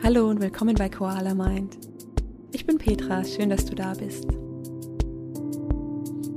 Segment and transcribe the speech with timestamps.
[0.00, 1.76] Hallo und willkommen bei Koala Mind.
[2.52, 4.28] Ich bin Petra, schön, dass du da bist.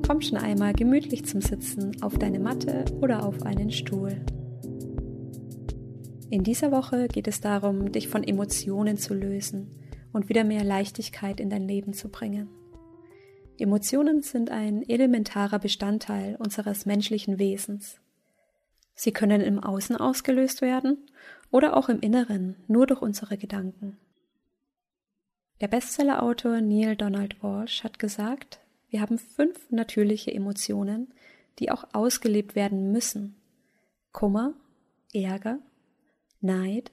[0.05, 4.19] Komm schon einmal gemütlich zum Sitzen auf deine Matte oder auf einen Stuhl.
[6.31, 9.69] In dieser Woche geht es darum, dich von Emotionen zu lösen
[10.11, 12.49] und wieder mehr Leichtigkeit in dein Leben zu bringen.
[13.59, 18.01] Emotionen sind ein elementarer Bestandteil unseres menschlichen Wesens.
[18.93, 20.97] Sie können im Außen ausgelöst werden
[21.49, 23.97] oder auch im Inneren, nur durch unsere Gedanken.
[25.59, 28.59] Der Bestsellerautor Neil Donald Walsh hat gesagt,
[28.89, 31.13] wir haben fünf natürliche Emotionen,
[31.59, 33.35] die auch ausgelebt werden müssen.
[34.11, 34.53] Kummer,
[35.13, 35.59] Ärger,
[36.41, 36.91] Neid,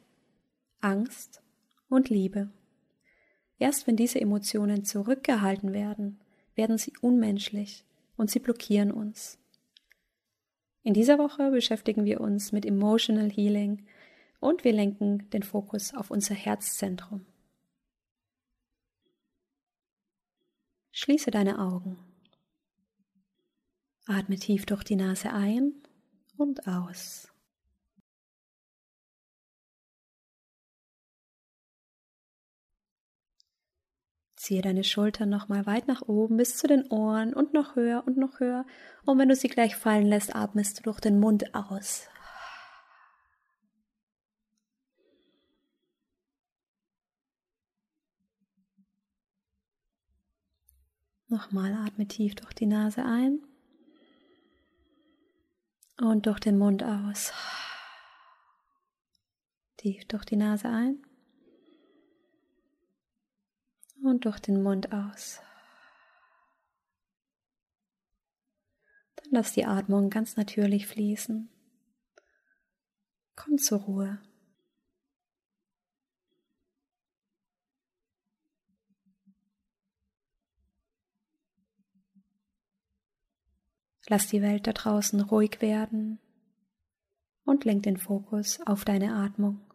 [0.80, 1.42] Angst
[1.89, 2.51] und Liebe.
[3.59, 6.20] Erst wenn diese Emotionen zurückgehalten werden,
[6.55, 7.84] werden sie unmenschlich
[8.17, 9.39] und sie blockieren uns.
[10.83, 13.87] In dieser Woche beschäftigen wir uns mit Emotional Healing
[14.41, 17.27] und wir lenken den Fokus auf unser Herzzentrum.
[20.93, 21.98] Schließe deine Augen.
[24.07, 25.75] Atme tief durch die Nase ein
[26.37, 27.29] und aus.
[34.39, 38.17] Ziehe deine Schultern nochmal weit nach oben bis zu den Ohren und noch höher und
[38.17, 38.64] noch höher.
[39.05, 42.06] Und wenn du sie gleich fallen lässt, atmest du durch den Mund aus.
[51.27, 53.41] Nochmal atme tief durch die Nase ein
[56.00, 57.33] und durch den Mund aus.
[59.78, 61.02] Tief durch die Nase ein
[64.09, 65.41] und durch den Mund aus.
[69.17, 71.51] Dann lass die Atmung ganz natürlich fließen.
[73.36, 74.20] Komm zur Ruhe.
[84.11, 86.19] Lass die Welt da draußen ruhig werden
[87.45, 89.67] und lenk den Fokus auf deine Atmung.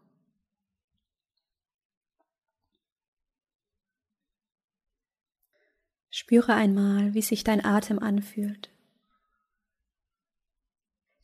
[6.23, 8.69] Spüre einmal, wie sich dein Atem anfühlt.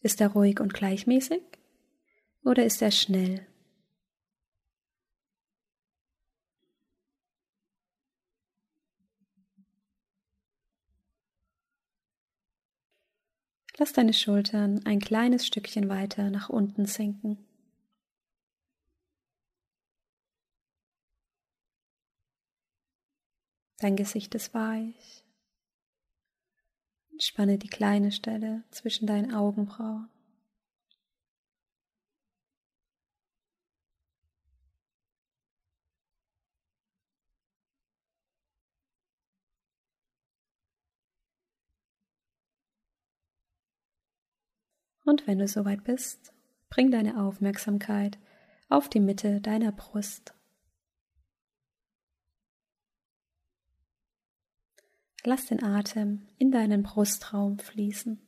[0.01, 1.41] Ist er ruhig und gleichmäßig
[2.43, 3.47] oder ist er schnell?
[13.77, 17.48] Lass deine Schultern ein kleines Stückchen weiter nach unten sinken.
[23.79, 25.23] Dein Gesicht ist weich.
[27.11, 30.09] Entspanne die kleine Stelle zwischen deinen Augenbrauen.
[45.05, 46.33] Und wenn du soweit bist,
[46.69, 48.19] bring deine Aufmerksamkeit
[48.67, 50.35] auf die Mitte deiner Brust.
[55.25, 58.21] Lass den Atem in deinen Brustraum fließen.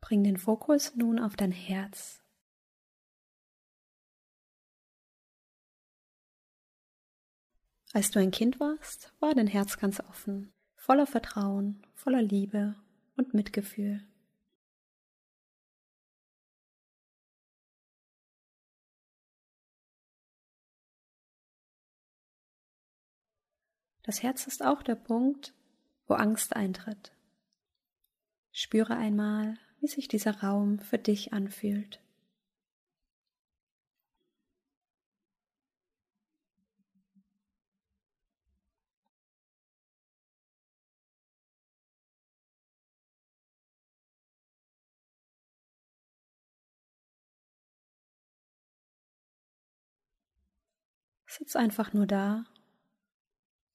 [0.00, 2.22] Bring den Fokus nun auf dein Herz.
[7.92, 12.74] Als du ein Kind warst, war dein Herz ganz offen, voller Vertrauen, voller Liebe
[13.16, 14.04] und Mitgefühl.
[24.04, 25.54] Das Herz ist auch der Punkt,
[26.06, 27.12] wo Angst eintritt.
[28.52, 32.00] Spüre einmal, wie sich dieser Raum für dich anfühlt.
[51.26, 52.44] Sitz einfach nur da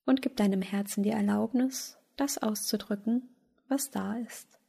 [0.10, 3.30] und gib deinem Herzen die Erlaubnis, das auszudrücken,
[3.68, 4.60] was da ist.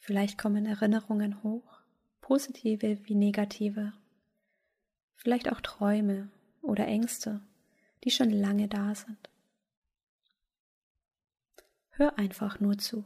[0.00, 1.81] Vielleicht kommen Erinnerungen hoch,
[2.32, 3.92] positive wie negative,
[5.16, 6.30] vielleicht auch Träume
[6.62, 7.42] oder Ängste,
[8.04, 9.28] die schon lange da sind.
[11.90, 13.04] Hör einfach nur zu.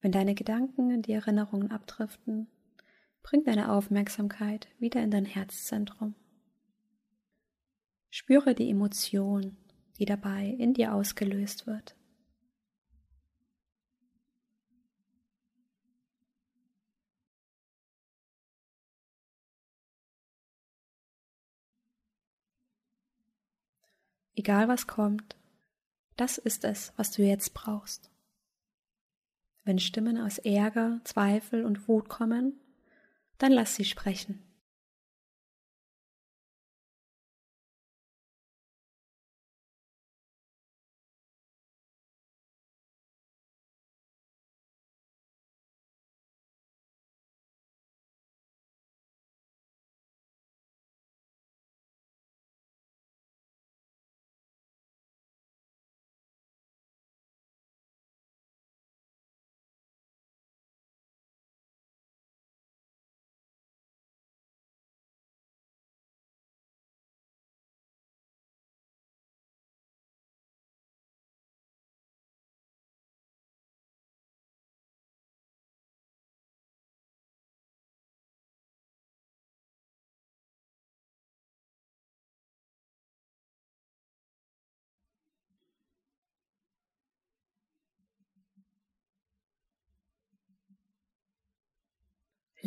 [0.00, 2.48] Wenn deine Gedanken in die Erinnerungen abdriften,
[3.28, 6.14] bring deine Aufmerksamkeit wieder in dein Herzzentrum.
[8.08, 9.58] Spüre die Emotion,
[9.98, 11.94] die dabei in dir ausgelöst wird.
[24.34, 25.36] Egal was kommt,
[26.16, 28.10] das ist es, was du jetzt brauchst.
[29.64, 32.58] Wenn Stimmen aus Ärger, Zweifel und Wut kommen,
[33.38, 34.42] dann lass sie sprechen.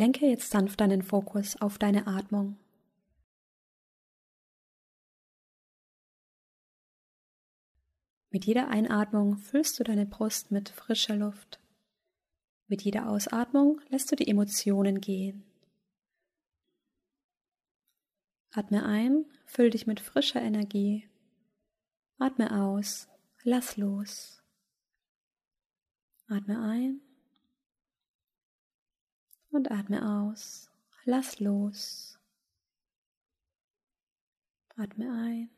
[0.02, 2.58] Lenke jetzt sanft deinen Fokus auf deine Atmung.
[8.32, 11.60] Mit jeder Einatmung füllst du deine Brust mit frischer Luft.
[12.68, 15.44] Mit jeder Ausatmung lässt du die Emotionen gehen.
[18.50, 21.08] Atme ein, füll dich mit frischer Energie.
[22.18, 23.08] Atme aus,
[23.44, 24.42] lass los.
[26.28, 27.02] Atme ein
[29.52, 30.70] und atme aus.
[31.06, 32.20] Lass los.
[34.76, 35.50] Atme ein.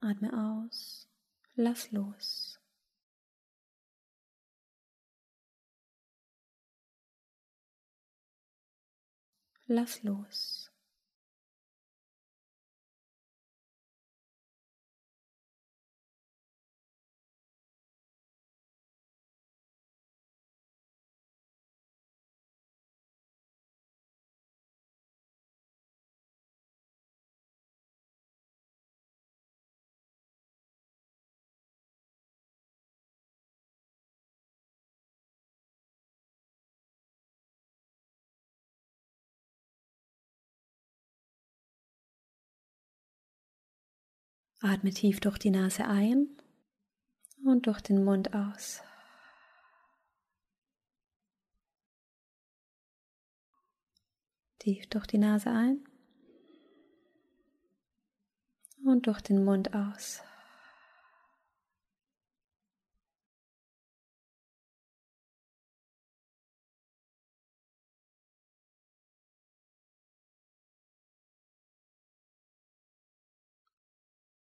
[0.00, 1.08] Atme aus.
[1.56, 2.60] Lass los.
[9.66, 10.63] Lass los.
[44.66, 46.26] Atme tief durch die Nase ein
[47.44, 48.80] und durch den Mund aus.
[54.58, 55.84] Tief durch die Nase ein
[58.86, 60.22] und durch den Mund aus.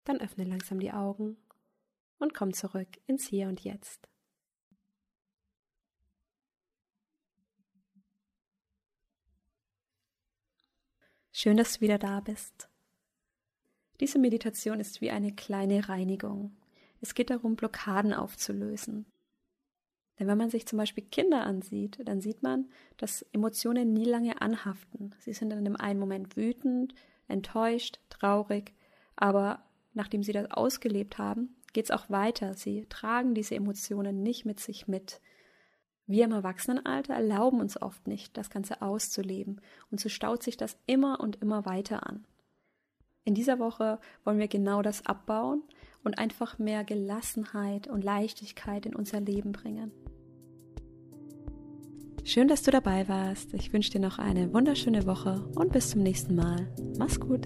[0.09, 1.37] Dann öffne langsam die Augen
[2.17, 4.09] und komm zurück ins Hier und Jetzt.
[11.31, 12.69] Schön, dass du wieder da bist.
[13.99, 16.57] Diese Meditation ist wie eine kleine Reinigung.
[17.01, 19.05] Es geht darum, Blockaden aufzulösen.
[20.17, 24.41] Denn wenn man sich zum Beispiel Kinder ansieht, dann sieht man, dass Emotionen nie lange
[24.41, 25.13] anhaften.
[25.19, 26.95] Sie sind in einem einen Moment wütend,
[27.27, 28.73] enttäuscht, traurig,
[29.15, 32.53] aber nachdem sie das ausgelebt haben, geht es auch weiter.
[32.53, 35.22] Sie tragen diese Emotionen nicht mit sich mit.
[36.08, 40.77] Wir im Erwachsenenalter erlauben uns oft nicht, das Ganze auszuleben, und so staut sich das
[40.88, 42.25] immer und immer weiter an.
[43.25, 45.62] In dieser Woche wollen wir genau das abbauen
[46.03, 49.91] und einfach mehr Gelassenheit und Leichtigkeit in unser Leben bringen.
[52.24, 53.53] Schön, dass du dabei warst.
[53.53, 56.74] Ich wünsche dir noch eine wunderschöne Woche und bis zum nächsten Mal.
[56.98, 57.46] Mach's gut.